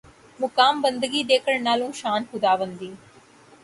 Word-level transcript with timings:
مقام 0.39 0.75
بندگی 0.83 1.21
دے 1.29 1.37
کر 1.45 1.55
نہ 1.65 1.73
لوں 1.79 1.91
شان 1.99 2.21
خداوندی 2.31 2.91